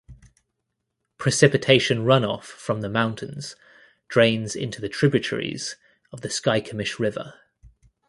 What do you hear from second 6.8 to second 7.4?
River.